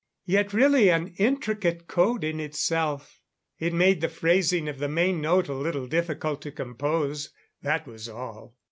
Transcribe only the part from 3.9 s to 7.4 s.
the phrasing of the main note a little difficult to compose,